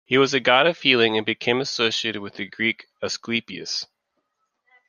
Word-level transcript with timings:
He 0.03 0.17
was 0.17 0.33
a 0.33 0.39
god 0.39 0.65
of 0.65 0.79
healing, 0.81 1.15
and 1.15 1.23
became 1.23 1.61
associated 1.61 2.23
with 2.23 2.33
the 2.33 2.47
Greek 2.47 2.87
Asclepius. 3.03 3.85